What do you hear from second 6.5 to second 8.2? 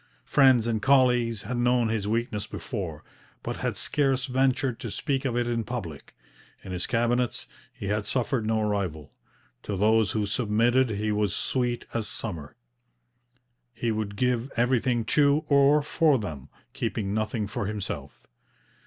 In his cabinets he had